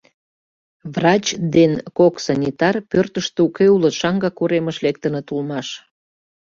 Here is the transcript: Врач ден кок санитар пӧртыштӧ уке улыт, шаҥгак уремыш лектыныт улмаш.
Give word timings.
Врач 0.93 1.25
ден 1.55 1.71
кок 1.97 2.15
санитар 2.25 2.75
пӧртыштӧ 2.91 3.39
уке 3.47 3.65
улыт, 3.75 3.93
шаҥгак 3.99 4.35
уремыш 4.43 4.77
лектыныт 4.85 5.27
улмаш. 5.33 5.67